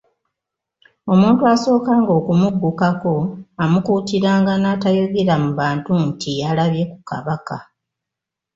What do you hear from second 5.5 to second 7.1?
bantu nti yalabye ku